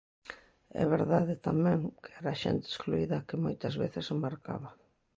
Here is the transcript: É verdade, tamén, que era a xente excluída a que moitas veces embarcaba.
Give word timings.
É 0.81 0.83
verdade, 0.95 1.33
tamén, 1.47 1.79
que 2.01 2.09
era 2.19 2.29
a 2.33 2.39
xente 2.43 2.65
excluída 2.71 3.15
a 3.17 3.25
que 3.27 3.41
moitas 3.45 3.75
veces 3.81 4.05
embarcaba. 4.15 4.69